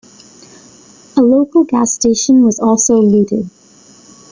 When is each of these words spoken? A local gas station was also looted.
A 1.15 1.21
local 1.21 1.63
gas 1.63 1.93
station 1.93 2.43
was 2.43 2.59
also 2.59 2.97
looted. 2.99 3.47